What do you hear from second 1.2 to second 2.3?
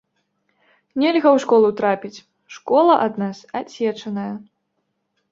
ў школу трапіць,